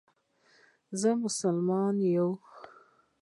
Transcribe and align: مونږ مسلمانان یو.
مونږ 1.01 1.17
مسلمانان 1.23 1.97
یو. 2.15 2.29